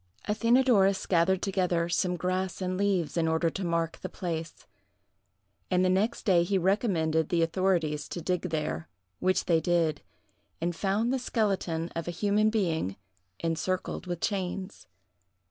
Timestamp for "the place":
3.99-4.65